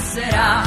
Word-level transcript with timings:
será. 0.00 0.62